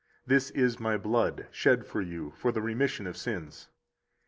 [0.25, 3.69] This is My blood, shed for you, for the remission of sins.